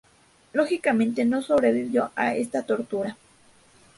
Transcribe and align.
Lógicamente 0.53 1.25
no 1.25 1.43
sobrevivió 1.43 2.09
a 2.15 2.33
esta 2.33 2.63
tortura. 2.63 3.15